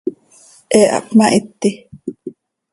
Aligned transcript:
He 0.73 0.81
ha 0.93 0.97
hpmahiti. 1.05 1.69